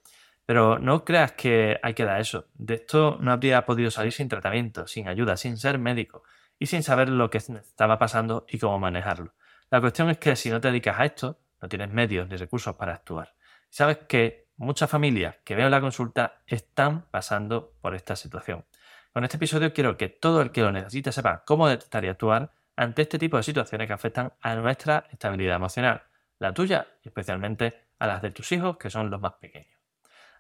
Pero 0.46 0.78
no 0.78 1.04
creas 1.04 1.32
que 1.32 1.80
hay 1.82 1.96
que 1.96 2.06
dar 2.06 2.22
eso. 2.22 2.46
De 2.54 2.76
esto 2.76 3.18
no 3.20 3.32
habría 3.32 3.66
podido 3.66 3.90
salir 3.90 4.12
sin 4.12 4.30
tratamiento, 4.30 4.86
sin 4.86 5.08
ayuda, 5.08 5.36
sin 5.36 5.58
ser 5.58 5.80
médico 5.80 6.22
y 6.60 6.68
sin 6.68 6.84
saber 6.84 7.10
lo 7.10 7.32
que 7.32 7.40
estaba 7.40 7.98
pasando 7.98 8.46
y 8.48 8.60
cómo 8.60 8.78
manejarlo. 8.78 9.34
La 9.72 9.82
cuestión 9.82 10.12
es 10.12 10.20
que 10.20 10.36
si 10.36 10.52
no 10.52 10.62
te 10.62 10.68
dedicas 10.68 11.00
a 11.00 11.06
esto, 11.06 11.40
no 11.60 11.68
tienes 11.68 11.90
medios 11.90 12.30
ni 12.30 12.38
recursos 12.38 12.76
para 12.76 12.94
actuar. 12.94 13.34
Sabes 13.76 13.98
que 14.08 14.48
muchas 14.56 14.90
familias 14.90 15.36
que 15.44 15.54
veo 15.54 15.66
en 15.66 15.72
la 15.72 15.82
consulta 15.82 16.42
están 16.48 17.10
pasando 17.12 17.74
por 17.82 17.94
esta 17.94 18.16
situación. 18.16 18.64
Con 19.12 19.26
este 19.26 19.36
episodio 19.36 19.74
quiero 19.74 19.98
que 19.98 20.08
todo 20.08 20.42
el 20.42 20.54
que 20.54 20.62
lo 20.62 20.72
necesite 20.72 21.12
sepa 21.12 21.44
cómo 21.44 21.68
detectar 21.68 22.06
y 22.06 22.08
actuar 22.08 22.54
ante 22.78 23.02
este 23.02 23.20
tipo 23.20 23.36
de 23.36 23.44
situaciones 23.44 23.88
que 23.88 23.92
afectan 23.92 24.32
a 24.40 24.56
nuestra 24.56 25.08
estabilidad 25.12 25.58
emocional, 25.58 26.04
la 26.40 26.54
tuya 26.54 26.88
y 27.04 27.10
especialmente 27.10 27.90
a 28.00 28.08
las 28.08 28.22
de 28.22 28.32
tus 28.32 28.50
hijos, 28.54 28.78
que 28.78 28.90
son 28.90 29.10
los 29.10 29.20
más 29.20 29.34
pequeños. 29.42 29.78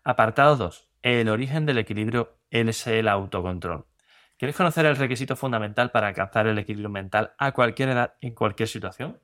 Apartado 0.05 0.55
2. 0.55 0.87
El 1.01 1.27
origen 1.27 1.65
del 1.65 1.79
equilibrio 1.79 2.37
es 2.49 2.87
el 2.87 3.09
autocontrol. 3.09 3.85
¿Quieres 4.37 4.55
conocer 4.55 4.85
el 4.85 4.95
requisito 4.95 5.35
fundamental 5.35 5.91
para 5.91 6.07
alcanzar 6.07 6.47
el 6.47 6.57
equilibrio 6.57 6.89
mental 6.89 7.33
a 7.37 7.51
cualquier 7.51 7.89
edad, 7.89 8.13
en 8.21 8.33
cualquier 8.33 8.69
situación? 8.69 9.19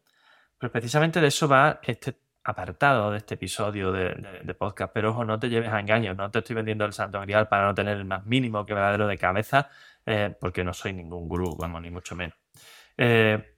Pues 0.57 0.69
precisamente 0.69 1.22
de 1.22 1.28
eso 1.28 1.48
va 1.48 1.80
este 1.84 2.19
apartado 2.44 3.12
de 3.12 3.18
este 3.18 3.36
episodio 3.36 3.92
de, 3.92 4.56
podcast, 4.58 4.92
pero 4.94 5.12
ojo, 5.12 5.26
no 5.26 5.40
te 5.40 5.50
lleves 5.50 5.70
a 5.70 5.80
engaños, 5.80 6.18
no 6.18 6.30
te 6.32 6.40
estoy 6.40 6.56
vendiendo 6.56 6.86
el 6.86 6.94
santo 6.94 7.20
grial 7.22 7.48
para 7.48 7.66
no 7.66 7.76
tener 7.76 7.98
el 7.98 8.06
más 8.06 8.26
mínimo 8.26 8.66
que 8.66 8.74
verdadero 8.74 9.08
de 9.08 9.18
cabeza, 9.18 9.70
eh, 10.06 10.36
porque 10.40 10.64
no 10.64 10.74
soy 10.74 10.94
ningún 10.94 11.28
gurú, 11.28 11.56
vamos, 11.58 11.82
ni 11.82 11.92
mucho 11.92 12.16
menos. 12.16 12.36
Eh, 12.98 13.56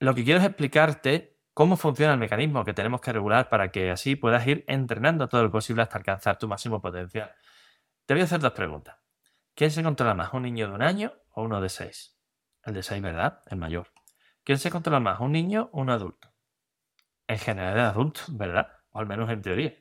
lo 0.00 0.14
que 0.14 0.24
quiero 0.24 0.40
es 0.40 0.46
explicarte 0.46 1.36
cómo 1.54 1.76
funciona 1.76 2.14
el 2.14 2.18
mecanismo 2.18 2.64
que 2.64 2.74
tenemos 2.74 3.00
que 3.00 3.12
regular 3.12 3.48
para 3.48 3.70
que 3.70 3.90
así 3.90 4.16
puedas 4.16 4.46
ir 4.46 4.64
entrenando 4.66 5.28
todo 5.28 5.42
lo 5.42 5.50
posible 5.50 5.82
hasta 5.82 5.98
alcanzar 5.98 6.38
tu 6.38 6.48
máximo 6.48 6.80
potencial. 6.80 7.32
Te 8.06 8.14
voy 8.14 8.22
a 8.22 8.24
hacer 8.24 8.40
dos 8.40 8.52
preguntas. 8.52 8.96
¿Quién 9.54 9.70
se 9.70 9.82
controla 9.82 10.14
más, 10.14 10.32
un 10.32 10.42
niño 10.42 10.68
de 10.68 10.74
un 10.74 10.82
año 10.82 11.12
o 11.30 11.42
uno 11.42 11.60
de 11.60 11.68
seis? 11.68 12.18
El 12.64 12.74
de 12.74 12.82
seis, 12.82 13.02
¿verdad? 13.02 13.40
El 13.46 13.58
mayor. 13.58 13.92
¿Quién 14.44 14.58
se 14.58 14.70
controla 14.70 14.98
más, 14.98 15.20
un 15.20 15.32
niño 15.32 15.68
o 15.72 15.80
un 15.80 15.90
adulto? 15.90 16.31
En 17.32 17.38
general 17.38 17.74
de 17.74 17.80
adultos, 17.80 18.36
¿verdad? 18.36 18.68
O 18.92 19.00
al 19.00 19.06
menos 19.06 19.30
en 19.30 19.42
teoría. 19.42 19.72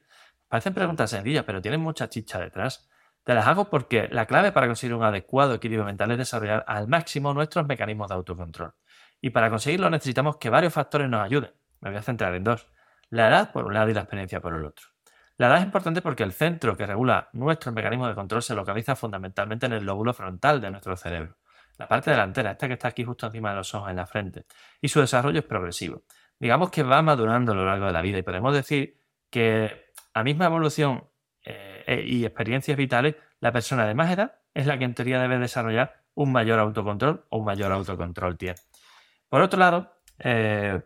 Parecen 0.48 0.74
preguntas 0.74 1.10
sencillas, 1.10 1.43
pero 1.46 1.62
tienen 1.62 1.81
mucha 1.81 2.10
chicha 2.10 2.39
detrás. 2.39 2.89
Te 3.24 3.34
las 3.34 3.46
hago 3.48 3.70
porque 3.70 4.08
la 4.12 4.25
clave 4.25 4.51
para 4.51 4.67
conseguir 4.67 4.96
un 4.96 5.03
adecuado 5.03 5.53
equilibrio 5.53 5.86
mental 5.86 6.12
es 6.12 6.17
desarrollar 6.17 6.65
al 6.67 6.88
máximo 6.88 7.34
nuestros 7.34 7.67
mecanismos 7.67 8.10
de 8.10 8.15
autocontrol. 8.15 8.74
Y 9.22 9.29
para 9.29 9.50
conseguirlo 9.50 9.89
necesitamos 9.89 10.38
que 10.38 10.50
varios 10.50 10.74
factores 10.74 11.08
nos 11.08 11.24
ayuden. 11.24 11.51
Me 11.81 11.89
voy 11.89 12.00
a 12.00 12.01
centrar 12.01 12.34
en 12.34 12.43
dos. 12.43 12.67
La 13.10 13.27
edad 13.27 13.51
por 13.51 13.65
un 13.65 13.74
lado 13.74 13.89
y 13.89 13.93
la 13.93 14.01
experiencia 14.01 14.41
por 14.41 14.55
el 14.55 14.65
otro. 14.65 14.88
La 15.38 15.48
edad 15.48 15.58
es 15.58 15.63
importante 15.63 16.01
porque 16.01 16.24
el 16.24 16.34
centro 16.34 16.75
que 16.75 16.86
regula 16.86 17.29
nuestros 17.34 17.74
mecanismos 17.74 18.10
de 18.10 18.15
control 18.15 18.41
se 18.41 18.55
localiza 18.55 18.96
fundamentalmente 18.96 19.65
en 19.65 19.74
el 19.74 19.86
lóbulo 19.86 20.13
frontal 20.13 20.62
de 20.62 20.72
nuestro 20.72 20.96
cerebro. 20.96 21.38
La 21.77 21.88
parte 21.88 22.12
delantera, 22.12 22.51
esta 22.51 22.67
que 22.67 22.74
está 22.74 22.89
aquí 22.89 23.03
justo 23.03 23.25
encima 23.25 23.51
de 23.51 23.55
los 23.55 23.74
ojos 23.74 23.89
en 23.89 23.96
la 23.96 24.05
frente. 24.05 24.46
Y 24.81 24.88
su 24.88 25.00
desarrollo 25.00 25.39
es 25.39 25.46
progresivo 25.46 26.03
digamos 26.41 26.71
que 26.71 26.81
va 26.81 27.03
madurando 27.03 27.51
a 27.51 27.55
lo 27.55 27.65
largo 27.65 27.86
de 27.86 27.91
la 27.93 28.01
vida 28.01 28.17
y 28.17 28.24
podemos 28.24 28.51
decir 28.51 28.98
que 29.29 29.86
a 30.12 30.24
misma 30.24 30.45
evolución 30.48 31.07
eh, 31.43 31.83
eh, 31.86 32.03
y 32.03 32.25
experiencias 32.25 32.75
vitales, 32.75 33.15
la 33.39 33.51
persona 33.51 33.86
de 33.86 33.93
más 33.93 34.12
edad 34.12 34.39
es 34.55 34.65
la 34.65 34.77
que 34.79 34.86
en 34.86 34.95
teoría 34.95 35.21
debe 35.21 35.38
desarrollar 35.38 36.01
un 36.15 36.31
mayor 36.31 36.57
autocontrol 36.57 37.25
o 37.29 37.38
un 37.38 37.45
mayor 37.45 37.71
autocontrol 37.71 38.39
tiene. 38.39 38.55
Por 39.29 39.43
otro 39.43 39.60
lado, 39.60 39.93
eh, 40.17 40.81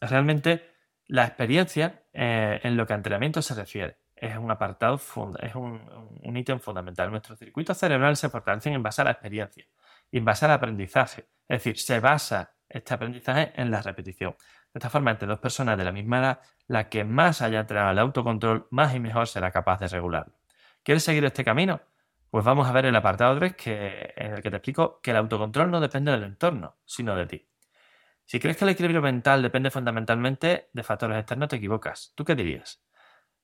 realmente 0.00 0.74
la 1.06 1.24
experiencia 1.24 2.02
en 2.12 2.76
lo 2.76 2.86
que 2.86 2.92
a 2.92 2.96
entrenamiento 2.96 3.40
se 3.40 3.54
refiere 3.54 3.98
es 4.16 4.36
un 4.36 4.50
apartado, 4.50 4.96
es 4.96 5.54
un, 5.54 5.80
ítem 6.36 6.58
fundamental. 6.58 7.10
Nuestros 7.10 7.38
circuitos 7.38 7.78
cerebrales 7.78 8.18
se 8.18 8.28
fortalecen 8.28 8.72
en 8.72 8.82
base 8.82 9.02
a 9.02 9.04
la 9.04 9.12
experiencia 9.12 9.64
en 10.12 10.24
base 10.24 10.44
al 10.44 10.50
aprendizaje. 10.50 11.28
Es 11.48 11.62
decir, 11.62 11.78
se 11.78 12.00
basa 12.00 12.52
este 12.70 12.94
aprendizaje 12.94 13.52
en 13.56 13.70
la 13.70 13.82
repetición. 13.82 14.36
De 14.72 14.78
esta 14.78 14.88
forma, 14.88 15.10
entre 15.10 15.28
dos 15.28 15.40
personas 15.40 15.76
de 15.76 15.84
la 15.84 15.92
misma 15.92 16.20
edad, 16.20 16.40
la 16.68 16.88
que 16.88 17.04
más 17.04 17.42
haya 17.42 17.60
entrenado 17.60 17.90
el 17.90 17.98
autocontrol, 17.98 18.68
más 18.70 18.94
y 18.94 19.00
mejor 19.00 19.26
será 19.26 19.50
capaz 19.50 19.80
de 19.80 19.88
regularlo. 19.88 20.34
¿Quieres 20.82 21.02
seguir 21.02 21.24
este 21.24 21.44
camino? 21.44 21.82
Pues 22.30 22.44
vamos 22.44 22.68
a 22.68 22.72
ver 22.72 22.86
el 22.86 22.94
apartado 22.94 23.36
3 23.38 23.56
que, 23.56 24.14
en 24.16 24.34
el 24.34 24.42
que 24.42 24.50
te 24.50 24.56
explico 24.56 25.00
que 25.02 25.10
el 25.10 25.16
autocontrol 25.16 25.70
no 25.70 25.80
depende 25.80 26.12
del 26.12 26.22
entorno, 26.22 26.76
sino 26.84 27.16
de 27.16 27.26
ti. 27.26 27.48
Si 28.24 28.38
crees 28.38 28.56
que 28.56 28.64
el 28.64 28.70
equilibrio 28.70 29.02
mental 29.02 29.42
depende 29.42 29.72
fundamentalmente 29.72 30.70
de 30.72 30.82
factores 30.84 31.18
externos, 31.18 31.48
te 31.48 31.56
equivocas. 31.56 32.12
¿Tú 32.14 32.24
qué 32.24 32.36
dirías? 32.36 32.80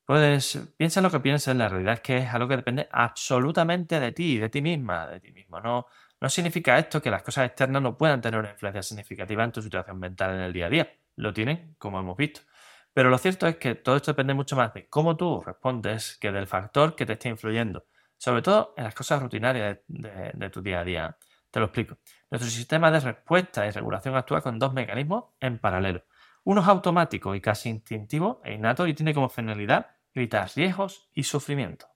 Pues 0.04 0.72
piensa 0.76 1.00
en 1.00 1.04
lo 1.04 1.10
que 1.10 1.18
pienses, 1.18 1.56
la 1.56 1.68
realidad 1.68 1.94
es 1.94 2.00
que 2.00 2.18
es 2.18 2.32
algo 2.32 2.46
que 2.46 2.56
depende 2.56 2.88
absolutamente 2.92 3.98
de 3.98 4.12
ti, 4.12 4.38
de 4.38 4.48
ti 4.48 4.62
misma, 4.62 5.08
de 5.08 5.18
ti 5.18 5.32
mismo. 5.32 5.60
No, 5.60 5.86
no 6.20 6.28
significa 6.28 6.78
esto 6.78 7.02
que 7.02 7.10
las 7.10 7.22
cosas 7.22 7.46
externas 7.46 7.82
no 7.82 7.96
puedan 7.96 8.20
tener 8.20 8.40
una 8.40 8.50
influencia 8.50 8.82
significativa 8.82 9.44
en 9.44 9.52
tu 9.52 9.62
situación 9.62 9.98
mental 9.98 10.34
en 10.34 10.40
el 10.40 10.52
día 10.52 10.66
a 10.66 10.70
día. 10.70 10.92
Lo 11.16 11.32
tienen, 11.32 11.76
como 11.78 11.98
hemos 11.98 12.16
visto. 12.16 12.40
Pero 12.92 13.10
lo 13.10 13.18
cierto 13.18 13.46
es 13.46 13.56
que 13.56 13.74
todo 13.74 13.96
esto 13.96 14.12
depende 14.12 14.34
mucho 14.34 14.56
más 14.56 14.72
de 14.74 14.88
cómo 14.88 15.16
tú 15.16 15.42
respondes 15.42 16.16
que 16.18 16.32
del 16.32 16.46
factor 16.46 16.96
que 16.96 17.06
te 17.06 17.14
esté 17.14 17.28
influyendo 17.28 17.86
sobre 18.18 18.42
todo 18.42 18.74
en 18.76 18.84
las 18.84 18.94
cosas 18.94 19.22
rutinarias 19.22 19.78
de, 19.86 20.50
tu 20.50 20.62
día 20.62 20.80
a 20.80 20.84
día. 20.84 21.18
Te 21.50 21.60
lo 21.60 21.66
explico. 21.66 21.98
Nuestro 22.30 22.50
sistema 22.50 22.90
de 22.90 23.00
respuesta 23.00 23.66
y 23.66 23.70
regulación 23.70 24.16
actúa 24.16 24.40
con 24.40 24.58
dos 24.58 24.72
mecanismos 24.72 25.24
en 25.40 25.58
paralelo. 25.58 26.04
Uno 26.44 26.60
es 26.60 26.68
automático 26.68 27.34
y 27.34 27.40
casi 27.40 27.68
instintivo 27.68 28.40
e 28.44 28.54
innato 28.54 28.86
y 28.86 28.94
tiene 28.94 29.14
como 29.14 29.28
finalidad 29.28 29.96
evitar 30.14 30.48
riesgos 30.54 31.10
y 31.12 31.24
sufrimiento. 31.24 31.86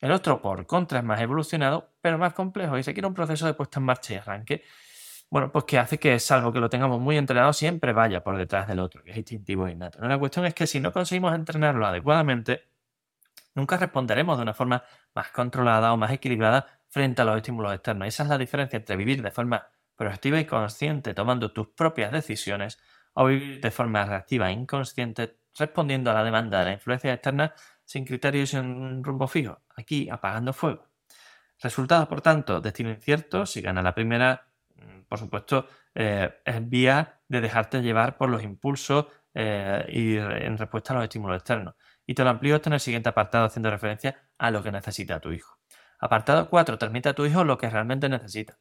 El 0.00 0.12
otro, 0.12 0.40
por 0.40 0.66
contra, 0.66 0.98
es 0.98 1.04
más 1.04 1.20
evolucionado, 1.20 1.92
pero 2.00 2.18
más 2.18 2.32
complejo 2.32 2.78
y 2.78 2.82
se 2.82 2.92
quiere 2.92 3.08
un 3.08 3.14
proceso 3.14 3.46
de 3.46 3.54
puesta 3.54 3.80
en 3.80 3.86
marcha 3.86 4.14
y 4.14 4.16
arranque, 4.16 4.62
bueno, 5.30 5.52
pues 5.52 5.64
que 5.64 5.78
hace 5.78 5.98
que, 5.98 6.18
salvo 6.20 6.52
que 6.52 6.60
lo 6.60 6.70
tengamos 6.70 7.00
muy 7.00 7.18
entrenado, 7.18 7.52
siempre 7.52 7.92
vaya 7.92 8.22
por 8.22 8.36
detrás 8.38 8.66
del 8.66 8.78
otro, 8.78 9.02
que 9.02 9.10
es 9.10 9.16
instintivo 9.16 9.66
e 9.66 9.72
innato. 9.72 10.00
La 10.06 10.18
cuestión 10.18 10.46
es 10.46 10.54
que 10.54 10.66
si 10.66 10.80
no 10.80 10.92
conseguimos 10.92 11.34
entrenarlo 11.34 11.86
adecuadamente, 11.86 12.68
nunca 13.54 13.76
responderemos 13.76 14.38
de 14.38 14.42
una 14.42 14.54
forma 14.54 14.82
más 15.14 15.28
controlada 15.32 15.92
o 15.92 15.96
más 15.96 16.12
equilibrada 16.12 16.66
frente 16.88 17.20
a 17.22 17.24
los 17.26 17.36
estímulos 17.36 17.74
externos. 17.74 18.08
Esa 18.08 18.22
es 18.22 18.28
la 18.30 18.38
diferencia 18.38 18.78
entre 18.78 18.96
vivir 18.96 19.20
de 19.22 19.30
forma 19.30 19.68
proactiva 19.96 20.40
y 20.40 20.46
consciente 20.46 21.12
tomando 21.12 21.52
tus 21.52 21.68
propias 21.68 22.12
decisiones 22.12 22.78
o 23.12 23.26
vivir 23.26 23.60
de 23.60 23.70
forma 23.70 24.04
reactiva 24.06 24.48
e 24.48 24.52
inconsciente 24.52 25.38
respondiendo 25.58 26.10
a 26.10 26.14
la 26.14 26.24
demanda 26.24 26.60
de 26.60 26.64
la 26.66 26.72
influencia 26.72 27.12
externa 27.12 27.52
sin 27.88 28.04
criterios 28.04 28.52
y 28.52 28.56
sin 28.56 29.02
rumbo 29.02 29.26
fijo, 29.26 29.62
aquí 29.74 30.10
apagando 30.10 30.52
fuego. 30.52 30.90
Resultado, 31.58 32.06
por 32.06 32.20
tanto, 32.20 32.60
destino 32.60 32.90
incierto, 32.90 33.46
si 33.46 33.62
gana 33.62 33.80
la 33.80 33.94
primera, 33.94 34.46
mm, 34.76 35.04
por 35.08 35.18
supuesto, 35.18 35.66
eh, 35.94 36.30
es 36.44 36.68
vía 36.68 37.20
de 37.28 37.40
dejarte 37.40 37.80
llevar 37.80 38.18
por 38.18 38.28
los 38.28 38.42
impulsos 38.42 39.06
eh, 39.32 39.86
y 39.88 40.16
en 40.16 40.58
respuesta 40.58 40.92
a 40.92 40.96
los 40.96 41.04
estímulos 41.04 41.38
externos. 41.38 41.76
Y 42.04 42.12
te 42.14 42.24
lo 42.24 42.30
amplío 42.30 42.56
esto 42.56 42.68
en 42.68 42.74
el 42.74 42.80
siguiente 42.80 43.08
apartado 43.08 43.46
haciendo 43.46 43.70
referencia 43.70 44.28
a 44.36 44.50
lo 44.50 44.62
que 44.62 44.70
necesita 44.70 45.18
tu 45.20 45.32
hijo. 45.32 45.58
Apartado 45.98 46.50
4. 46.50 46.76
Transmite 46.76 47.08
a 47.08 47.14
tu 47.14 47.24
hijo 47.24 47.42
lo 47.42 47.56
que 47.56 47.70
realmente 47.70 48.10
necesita. 48.10 48.58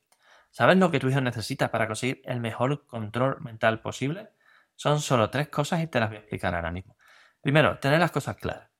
¿Sabes 0.52 0.78
lo 0.78 0.90
que 0.90 1.00
tu 1.00 1.10
hijo 1.10 1.20
necesita 1.20 1.70
para 1.70 1.88
conseguir 1.88 2.22
el 2.24 2.40
mejor 2.40 2.86
control 2.88 3.42
mental 3.42 3.82
posible? 3.82 4.30
Son 4.76 5.02
solo 5.02 5.30
tres 5.30 5.50
cosas 5.50 5.82
y 5.82 5.88
te 5.88 6.00
las 6.00 6.10
voy 6.10 6.18
a 6.18 6.22
explicar 6.22 6.56
ahora 6.56 6.72
mismo. 6.72 6.96
Primero, 7.42 7.78
tener 7.80 8.00
las 8.00 8.12
cosas 8.12 8.38
claras. 8.38 8.77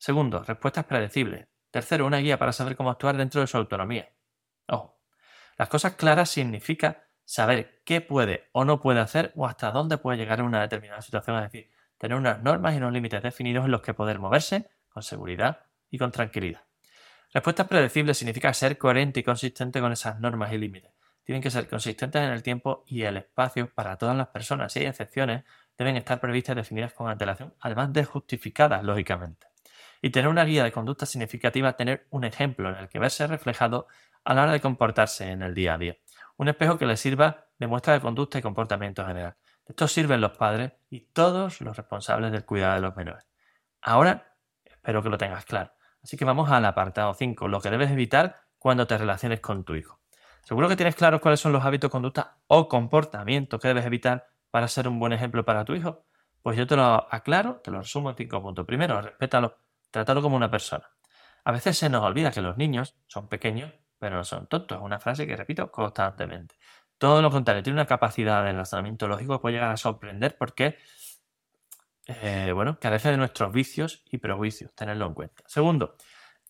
Segundo, 0.00 0.42
respuestas 0.42 0.86
predecibles. 0.86 1.46
Tercero, 1.70 2.06
una 2.06 2.16
guía 2.16 2.38
para 2.38 2.54
saber 2.54 2.74
cómo 2.74 2.90
actuar 2.90 3.18
dentro 3.18 3.42
de 3.42 3.46
su 3.46 3.58
autonomía. 3.58 4.08
Ojo, 4.66 4.98
las 5.58 5.68
cosas 5.68 5.92
claras 5.92 6.30
significa 6.30 7.04
saber 7.26 7.82
qué 7.84 8.00
puede 8.00 8.48
o 8.52 8.64
no 8.64 8.80
puede 8.80 9.00
hacer 9.00 9.30
o 9.36 9.46
hasta 9.46 9.70
dónde 9.70 9.98
puede 9.98 10.16
llegar 10.16 10.40
en 10.40 10.46
una 10.46 10.62
determinada 10.62 11.02
situación. 11.02 11.36
Es 11.36 11.52
decir, 11.52 11.70
tener 11.98 12.16
unas 12.16 12.42
normas 12.42 12.72
y 12.72 12.78
unos 12.78 12.94
límites 12.94 13.22
definidos 13.22 13.66
en 13.66 13.72
los 13.72 13.82
que 13.82 13.92
poder 13.92 14.18
moverse 14.18 14.70
con 14.88 15.02
seguridad 15.02 15.66
y 15.90 15.98
con 15.98 16.10
tranquilidad. 16.10 16.62
Respuestas 17.34 17.68
predecibles 17.68 18.16
significa 18.16 18.54
ser 18.54 18.78
coherente 18.78 19.20
y 19.20 19.22
consistente 19.22 19.80
con 19.80 19.92
esas 19.92 20.18
normas 20.18 20.50
y 20.54 20.56
límites. 20.56 20.92
Tienen 21.24 21.42
que 21.42 21.50
ser 21.50 21.68
consistentes 21.68 22.22
en 22.22 22.30
el 22.30 22.42
tiempo 22.42 22.84
y 22.86 23.02
el 23.02 23.18
espacio 23.18 23.70
para 23.74 23.98
todas 23.98 24.16
las 24.16 24.28
personas. 24.28 24.72
Si 24.72 24.78
hay 24.78 24.86
excepciones, 24.86 25.44
deben 25.76 25.98
estar 25.98 26.20
previstas 26.20 26.54
y 26.54 26.56
definidas 26.56 26.94
con 26.94 27.10
antelación, 27.10 27.54
además 27.60 27.92
de 27.92 28.06
justificadas, 28.06 28.82
lógicamente. 28.82 29.49
Y 30.02 30.10
tener 30.10 30.28
una 30.28 30.44
guía 30.44 30.64
de 30.64 30.72
conducta 30.72 31.06
significativa 31.06 31.74
tener 31.74 32.06
un 32.10 32.24
ejemplo 32.24 32.70
en 32.70 32.76
el 32.76 32.88
que 32.88 32.98
verse 32.98 33.26
reflejado 33.26 33.86
a 34.24 34.34
la 34.34 34.42
hora 34.44 34.52
de 34.52 34.60
comportarse 34.60 35.30
en 35.30 35.42
el 35.42 35.54
día 35.54 35.74
a 35.74 35.78
día. 35.78 35.96
Un 36.36 36.48
espejo 36.48 36.78
que 36.78 36.86
le 36.86 36.96
sirva 36.96 37.46
de 37.58 37.66
muestra 37.66 37.92
de 37.92 38.00
conducta 38.00 38.38
y 38.38 38.42
comportamiento 38.42 39.04
general. 39.04 39.36
Esto 39.66 39.86
sirven 39.86 40.20
los 40.20 40.32
padres 40.36 40.72
y 40.88 41.00
todos 41.12 41.60
los 41.60 41.76
responsables 41.76 42.32
del 42.32 42.44
cuidado 42.44 42.74
de 42.74 42.80
los 42.80 42.96
menores. 42.96 43.26
Ahora, 43.82 44.34
espero 44.64 45.02
que 45.02 45.10
lo 45.10 45.18
tengas 45.18 45.44
claro. 45.44 45.72
Así 46.02 46.16
que 46.16 46.24
vamos 46.24 46.50
al 46.50 46.64
apartado 46.64 47.12
5, 47.14 47.48
lo 47.48 47.60
que 47.60 47.70
debes 47.70 47.90
evitar 47.90 48.36
cuando 48.58 48.86
te 48.86 48.96
relaciones 48.96 49.40
con 49.40 49.64
tu 49.64 49.74
hijo. 49.74 50.00
Seguro 50.42 50.68
que 50.68 50.76
tienes 50.76 50.96
claro 50.96 51.20
cuáles 51.20 51.40
son 51.40 51.52
los 51.52 51.64
hábitos, 51.64 51.90
conducta 51.90 52.38
o 52.46 52.68
comportamientos 52.68 53.60
que 53.60 53.68
debes 53.68 53.84
evitar 53.84 54.26
para 54.50 54.66
ser 54.68 54.88
un 54.88 54.98
buen 54.98 55.12
ejemplo 55.12 55.44
para 55.44 55.64
tu 55.64 55.74
hijo. 55.74 56.04
Pues 56.42 56.56
yo 56.56 56.66
te 56.66 56.76
lo 56.76 57.12
aclaro, 57.12 57.60
te 57.62 57.70
lo 57.70 57.78
resumo 57.78 58.10
en 58.10 58.16
cinco 58.16 58.42
puntos. 58.42 58.66
Primero, 58.66 59.00
respétalo, 59.00 59.56
trátalo 59.90 60.22
como 60.22 60.36
una 60.36 60.50
persona. 60.50 60.88
A 61.44 61.52
veces 61.52 61.78
se 61.78 61.88
nos 61.88 62.02
olvida 62.02 62.30
que 62.30 62.40
los 62.40 62.56
niños 62.56 62.96
son 63.06 63.28
pequeños, 63.28 63.72
pero 63.98 64.16
no 64.16 64.24
son 64.24 64.46
tontos. 64.46 64.78
Es 64.78 64.84
una 64.84 64.98
frase 65.00 65.26
que 65.26 65.36
repito 65.36 65.70
constantemente. 65.70 66.56
Todo 66.98 67.22
lo 67.22 67.30
contrario, 67.30 67.62
tiene 67.62 67.78
una 67.78 67.86
capacidad 67.86 68.44
de 68.44 68.52
razonamiento 68.52 69.08
lógico 69.08 69.34
que 69.34 69.42
puede 69.42 69.54
llegar 69.54 69.70
a 69.70 69.76
sorprender 69.76 70.36
porque, 70.38 70.76
eh, 72.06 72.52
bueno, 72.54 72.78
carece 72.78 73.10
de 73.10 73.16
nuestros 73.16 73.52
vicios 73.52 74.04
y 74.10 74.18
prejuicios. 74.18 74.74
Tenerlo 74.74 75.06
en 75.06 75.14
cuenta. 75.14 75.42
Segundo, 75.46 75.96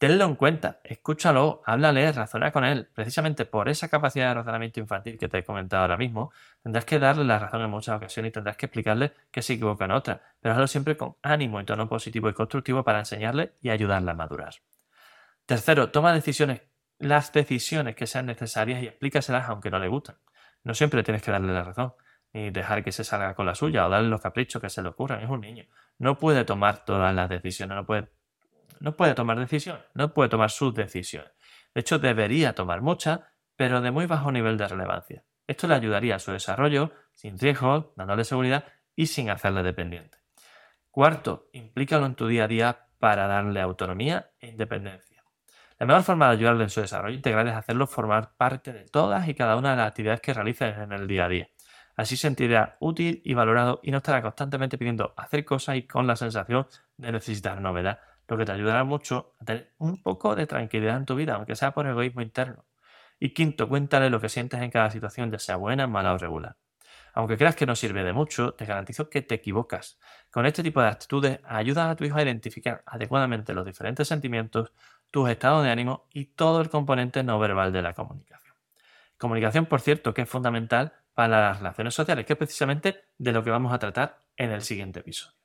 tenlo 0.00 0.24
en 0.24 0.34
cuenta, 0.34 0.80
escúchalo, 0.82 1.60
háblale, 1.66 2.10
razona 2.10 2.50
con 2.52 2.64
él. 2.64 2.88
Precisamente 2.94 3.44
por 3.44 3.68
esa 3.68 3.88
capacidad 3.88 4.28
de 4.28 4.34
razonamiento 4.34 4.80
infantil 4.80 5.18
que 5.18 5.28
te 5.28 5.36
he 5.36 5.44
comentado 5.44 5.82
ahora 5.82 5.98
mismo, 5.98 6.32
tendrás 6.62 6.86
que 6.86 6.98
darle 6.98 7.22
la 7.24 7.38
razón 7.38 7.60
en 7.60 7.68
muchas 7.68 7.98
ocasiones 7.98 8.30
y 8.30 8.32
tendrás 8.32 8.56
que 8.56 8.64
explicarle 8.64 9.12
que 9.30 9.42
se 9.42 9.52
equivoca 9.52 9.84
en 9.84 9.90
otras, 9.90 10.20
pero 10.40 10.54
hazlo 10.54 10.68
siempre 10.68 10.96
con 10.96 11.16
ánimo 11.20 11.60
y 11.60 11.66
tono 11.66 11.86
positivo 11.86 12.30
y 12.30 12.32
constructivo 12.32 12.82
para 12.82 13.00
enseñarle 13.00 13.52
y 13.60 13.68
ayudarle 13.68 14.10
a 14.10 14.14
madurar. 14.14 14.54
Tercero, 15.44 15.90
toma 15.90 16.14
decisiones, 16.14 16.62
las 16.98 17.30
decisiones 17.34 17.94
que 17.94 18.06
sean 18.06 18.24
necesarias 18.24 18.82
y 18.82 18.86
explícaselas 18.86 19.50
aunque 19.50 19.70
no 19.70 19.78
le 19.78 19.88
gusten. 19.88 20.16
No 20.64 20.72
siempre 20.72 21.02
tienes 21.02 21.22
que 21.22 21.30
darle 21.30 21.52
la 21.52 21.62
razón, 21.62 21.92
ni 22.32 22.48
dejar 22.48 22.82
que 22.82 22.92
se 22.92 23.04
salga 23.04 23.34
con 23.34 23.44
la 23.44 23.54
suya 23.54 23.86
o 23.86 23.90
darle 23.90 24.08
los 24.08 24.22
caprichos 24.22 24.62
que 24.62 24.70
se 24.70 24.80
le 24.80 24.88
ocurran. 24.88 25.20
Es 25.20 25.28
un 25.28 25.42
niño. 25.42 25.66
No 25.98 26.16
puede 26.16 26.46
tomar 26.46 26.86
todas 26.86 27.14
las 27.14 27.28
decisiones, 27.28 27.76
no 27.76 27.84
puede, 27.84 28.08
no 28.80 28.96
puede 28.96 29.14
tomar 29.14 29.38
decisiones, 29.38 29.84
no 29.94 30.12
puede 30.12 30.30
tomar 30.30 30.50
sus 30.50 30.74
decisiones. 30.74 31.30
De 31.74 31.82
hecho, 31.82 31.98
debería 31.98 32.54
tomar 32.54 32.80
muchas, 32.82 33.20
pero 33.56 33.80
de 33.80 33.90
muy 33.90 34.06
bajo 34.06 34.32
nivel 34.32 34.56
de 34.56 34.66
relevancia. 34.66 35.24
Esto 35.46 35.68
le 35.68 35.74
ayudaría 35.74 36.16
a 36.16 36.18
su 36.18 36.32
desarrollo 36.32 36.92
sin 37.12 37.38
riesgos, 37.38 37.86
dándole 37.96 38.24
seguridad 38.24 38.64
y 38.96 39.06
sin 39.06 39.30
hacerle 39.30 39.62
dependiente. 39.62 40.18
Cuarto, 40.90 41.48
implícalo 41.52 42.06
en 42.06 42.14
tu 42.14 42.26
día 42.26 42.44
a 42.44 42.48
día 42.48 42.86
para 42.98 43.26
darle 43.26 43.60
autonomía 43.60 44.30
e 44.40 44.48
independencia. 44.48 45.22
La 45.78 45.86
mejor 45.86 46.02
forma 46.02 46.26
de 46.26 46.32
ayudarle 46.32 46.64
en 46.64 46.70
su 46.70 46.80
desarrollo 46.80 47.14
integral 47.14 47.48
es 47.48 47.54
hacerlo 47.54 47.86
formar 47.86 48.34
parte 48.36 48.72
de 48.72 48.84
todas 48.84 49.28
y 49.28 49.34
cada 49.34 49.56
una 49.56 49.70
de 49.70 49.76
las 49.76 49.88
actividades 49.88 50.20
que 50.20 50.34
realices 50.34 50.76
en 50.76 50.92
el 50.92 51.06
día 51.06 51.24
a 51.24 51.28
día. 51.28 51.48
Así 51.96 52.16
sentirá 52.16 52.76
útil 52.80 53.22
y 53.24 53.34
valorado 53.34 53.80
y 53.82 53.90
no 53.90 53.98
estará 53.98 54.22
constantemente 54.22 54.78
pidiendo 54.78 55.14
hacer 55.16 55.44
cosas 55.44 55.76
y 55.76 55.86
con 55.86 56.06
la 56.06 56.16
sensación 56.16 56.66
de 56.96 57.12
necesitar 57.12 57.60
novedad, 57.60 57.98
lo 58.30 58.38
que 58.38 58.44
te 58.44 58.52
ayudará 58.52 58.84
mucho 58.84 59.34
a 59.40 59.44
tener 59.44 59.72
un 59.78 60.02
poco 60.02 60.36
de 60.36 60.46
tranquilidad 60.46 60.96
en 60.96 61.04
tu 61.04 61.16
vida, 61.16 61.34
aunque 61.34 61.56
sea 61.56 61.72
por 61.72 61.86
egoísmo 61.86 62.22
interno. 62.22 62.64
Y 63.18 63.34
quinto, 63.34 63.68
cuéntale 63.68 64.08
lo 64.08 64.20
que 64.20 64.28
sientes 64.28 64.62
en 64.62 64.70
cada 64.70 64.90
situación, 64.90 65.30
ya 65.32 65.38
sea 65.38 65.56
buena, 65.56 65.86
mala 65.86 66.14
o 66.14 66.18
regular. 66.18 66.56
Aunque 67.12 67.36
creas 67.36 67.56
que 67.56 67.66
no 67.66 67.74
sirve 67.74 68.04
de 68.04 68.12
mucho, 68.12 68.54
te 68.54 68.64
garantizo 68.64 69.10
que 69.10 69.20
te 69.20 69.34
equivocas. 69.34 69.98
Con 70.30 70.46
este 70.46 70.62
tipo 70.62 70.80
de 70.80 70.88
actitudes 70.88 71.40
ayudas 71.44 71.90
a 71.90 71.96
tu 71.96 72.04
hijo 72.04 72.16
a 72.16 72.22
identificar 72.22 72.84
adecuadamente 72.86 73.52
los 73.52 73.66
diferentes 73.66 74.06
sentimientos, 74.06 74.72
tus 75.10 75.28
estados 75.28 75.64
de 75.64 75.70
ánimo 75.70 76.06
y 76.12 76.26
todo 76.26 76.60
el 76.60 76.70
componente 76.70 77.24
no 77.24 77.38
verbal 77.40 77.72
de 77.72 77.82
la 77.82 77.94
comunicación. 77.94 78.54
Comunicación, 79.18 79.66
por 79.66 79.80
cierto, 79.80 80.14
que 80.14 80.22
es 80.22 80.28
fundamental 80.28 80.92
para 81.14 81.40
las 81.40 81.58
relaciones 81.58 81.94
sociales, 81.94 82.24
que 82.24 82.34
es 82.34 82.38
precisamente 82.38 83.02
de 83.18 83.32
lo 83.32 83.42
que 83.42 83.50
vamos 83.50 83.72
a 83.72 83.78
tratar 83.78 84.18
en 84.36 84.52
el 84.52 84.62
siguiente 84.62 85.00
episodio. 85.00 85.39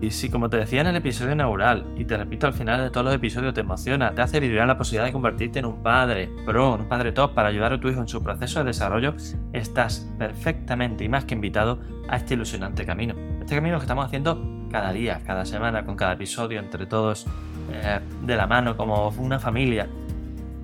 Y 0.00 0.10
si, 0.10 0.28
como 0.28 0.50
te 0.50 0.58
decía 0.58 0.82
en 0.82 0.88
el 0.88 0.96
episodio 0.96 1.32
inaugural, 1.32 1.86
y 1.96 2.04
te 2.04 2.18
repito 2.18 2.46
al 2.46 2.52
final 2.52 2.82
de 2.82 2.90
todos 2.90 3.06
los 3.06 3.14
episodios, 3.14 3.54
te 3.54 3.60
emociona, 3.62 4.14
te 4.14 4.20
hace 4.20 4.40
vibrar 4.40 4.66
la 4.66 4.76
posibilidad 4.76 5.06
de 5.06 5.12
convertirte 5.12 5.58
en 5.58 5.64
un 5.64 5.82
padre 5.82 6.28
pro, 6.44 6.74
un 6.74 6.86
padre 6.86 7.12
top 7.12 7.32
para 7.32 7.48
ayudar 7.48 7.72
a 7.72 7.80
tu 7.80 7.88
hijo 7.88 8.00
en 8.00 8.08
su 8.08 8.22
proceso 8.22 8.58
de 8.58 8.66
desarrollo, 8.66 9.14
estás 9.54 10.06
perfectamente 10.18 11.04
y 11.04 11.08
más 11.08 11.24
que 11.24 11.34
invitado 11.34 11.80
a 12.08 12.16
este 12.16 12.34
ilusionante 12.34 12.84
camino. 12.84 13.14
Este 13.40 13.54
camino 13.54 13.78
que 13.78 13.84
estamos 13.84 14.04
haciendo 14.04 14.66
cada 14.70 14.92
día, 14.92 15.22
cada 15.24 15.46
semana, 15.46 15.84
con 15.84 15.96
cada 15.96 16.12
episodio, 16.12 16.60
entre 16.60 16.84
todos 16.84 17.26
eh, 17.72 18.00
de 18.22 18.36
la 18.36 18.46
mano 18.46 18.76
como 18.76 19.08
una 19.16 19.38
familia. 19.38 19.88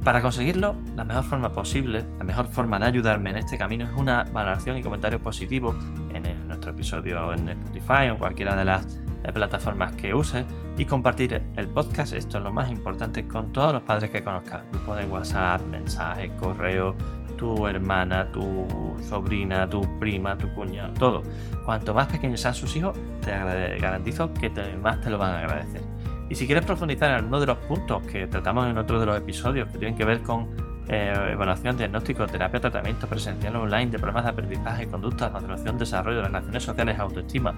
Para 0.05 0.21
conseguirlo, 0.21 0.75
la 0.97 1.05
mejor 1.05 1.23
forma 1.23 1.53
posible, 1.53 2.05
la 2.19 2.25
mejor 2.25 2.49
forma 2.49 2.79
de 2.81 2.87
ayudarme 2.87 3.31
en 3.31 3.37
este 3.37 3.57
camino 3.57 3.85
es 3.85 3.93
una 3.97 4.25
valoración 4.25 4.77
y 4.77 4.83
comentario 4.83 5.21
positivo 5.21 5.75
en 6.13 6.49
nuestro 6.49 6.73
episodio 6.73 7.33
en 7.33 7.49
Spotify 7.49 8.11
o 8.13 8.19
cualquiera 8.19 8.57
de 8.57 8.65
las 8.65 9.02
plataformas 9.31 9.95
que 9.95 10.15
uses, 10.15 10.45
y 10.77 10.85
compartir 10.87 11.43
el 11.57 11.69
podcast, 11.69 12.15
esto 12.15 12.39
es 12.39 12.45
lo 12.45 12.53
más 12.53 12.71
importante, 12.71 13.29
con 13.29 13.53
todos 13.53 13.75
los 13.75 13.83
padres 13.83 14.11
que 14.11 14.25
conozcas. 14.25 14.63
Grupo 14.73 14.97
de 14.97 15.05
WhatsApp, 15.05 15.61
mensajes, 15.67 16.31
correo, 16.41 16.97
tu 17.37 17.67
hermana, 17.67 18.31
tu 18.33 18.67
sobrina, 19.09 19.69
tu 19.69 19.83
prima, 19.99 20.37
tu 20.39 20.49
cuñado, 20.55 20.93
todo. 20.95 21.23
Cuanto 21.65 21.93
más 21.93 22.07
pequeños 22.07 22.41
sean 22.41 22.55
sus 22.55 22.75
hijos, 22.77 22.97
te 23.21 23.31
garantizo 23.79 24.33
que 24.35 24.51
más 24.81 25.01
te 25.01 25.11
lo 25.11 25.19
van 25.19 25.35
a 25.35 25.39
agradecer. 25.41 25.83
Y 26.31 26.35
si 26.35 26.47
quieres 26.47 26.65
profundizar 26.65 27.11
en 27.11 27.17
alguno 27.17 27.41
de 27.41 27.47
los 27.47 27.59
puntos 27.59 28.03
que 28.07 28.27
tratamos 28.27 28.67
en 28.67 28.79
otro 28.79 28.99
de 28.99 29.07
los 29.07 29.17
episodios 29.19 29.69
que 29.71 29.79
tienen 29.79 29.97
que 29.97 30.05
ver 30.05 30.23
con 30.23 30.49
eh, 30.89 31.15
evaluación, 31.33 31.77
diagnóstico, 31.77 32.27
terapia, 32.27 32.61
tratamiento 32.61 33.07
presencial 33.07 33.57
online 33.57 33.91
de 33.91 33.99
problemas 33.99 34.25
de 34.25 34.31
aprendizaje, 34.31 34.87
conducta, 34.87 35.29
maduración, 35.29 35.79
desarrollo, 35.79 36.23
relaciones 36.23 36.63
sociales, 36.63 36.99
autoestima, 36.99 37.55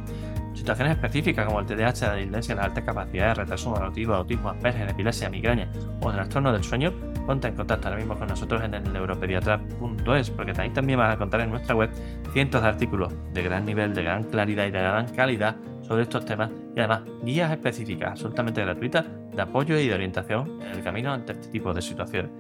situaciones 0.55 0.95
específicas 0.95 1.47
como 1.47 1.61
el 1.61 1.67
TDAH, 1.67 2.01
la 2.03 2.15
dislexia, 2.15 2.55
la 2.55 2.63
alta 2.63 2.85
capacidad, 2.85 3.37
retraso 3.37 3.71
motivo, 3.71 4.15
autismo, 4.15 4.51
Asperger, 4.51 4.89
epilepsia, 4.89 5.29
migraña 5.29 5.71
o 6.01 6.11
el 6.11 6.17
trastorno 6.17 6.53
del 6.53 6.65
sueño, 6.65 6.93
ponte 7.27 7.49
en 7.49 7.57
contacto 7.57 7.89
ahora 7.89 7.99
mismo 7.99 8.17
con 8.17 8.29
nosotros 8.29 8.63
en 8.63 8.75
el 8.75 8.93
neuropediatra.es 8.93 10.31
porque 10.31 10.53
también 10.53 10.99
vas 10.99 11.11
a 11.11 11.15
encontrar 11.15 11.43
en 11.43 11.51
nuestra 11.51 11.75
web 11.75 11.91
cientos 12.33 12.63
de 12.63 12.69
artículos 12.69 13.13
de 13.33 13.43
gran 13.43 13.65
nivel, 13.65 13.95
de 13.95 14.03
gran 14.03 14.25
claridad 14.25 14.67
y 14.67 14.71
de 14.71 14.79
gran 14.79 15.09
calidad 15.09 15.57
sobre 15.83 16.03
estos 16.03 16.25
temas 16.25 16.51
y 16.75 16.81
además 16.81 17.03
guías 17.23 17.51
específicas 17.51 18.13
absolutamente 18.13 18.61
gratuitas 18.63 19.05
de 19.35 19.43
apoyo 19.43 19.79
y 19.79 19.89
de 19.89 19.95
orientación 19.95 20.61
en 20.63 20.69
el 20.69 20.83
camino 20.83 21.13
ante 21.13 21.33
este 21.33 21.49
tipo 21.49 21.73
de 21.75 21.83
situaciones. 21.83 22.31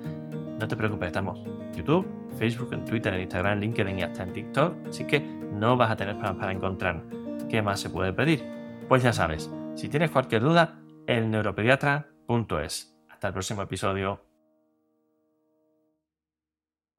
No 0.58 0.68
te 0.68 0.76
preocupes, 0.76 1.08
estamos 1.08 1.40
en 1.44 1.74
YouTube, 1.74 2.06
Facebook, 2.38 2.72
en 2.72 2.84
Twitter, 2.84 3.12
en 3.14 3.22
Instagram, 3.22 3.58
LinkedIn 3.58 3.98
y 3.98 4.02
hasta 4.02 4.22
en 4.22 4.32
TikTok, 4.32 4.88
así 4.88 5.04
que 5.04 5.20
no 5.20 5.76
vas 5.76 5.90
a 5.90 5.96
tener 5.96 6.14
problemas 6.14 6.40
para 6.40 6.52
encontrarnos. 6.52 7.23
¿Qué 7.48 7.62
más 7.62 7.80
se 7.80 7.90
puede 7.90 8.12
pedir? 8.12 8.44
Pues 8.88 9.02
ya 9.02 9.12
sabes, 9.12 9.50
si 9.74 9.88
tienes 9.88 10.10
cualquier 10.10 10.42
duda, 10.42 10.80
el 11.06 11.30
neuropediatra.es. 11.30 12.96
Hasta 13.08 13.28
el 13.28 13.32
próximo 13.32 13.62
episodio. 13.62 14.33